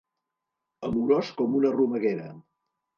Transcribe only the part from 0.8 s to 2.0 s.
Amorós com una